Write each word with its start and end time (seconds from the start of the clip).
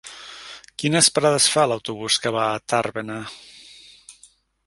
Quines 0.83 1.09
parades 1.17 1.49
fa 1.55 1.65
l'autobús 1.73 2.17
que 2.23 2.33
va 2.37 2.45
a 2.55 2.63
Tàrbena? 2.75 3.21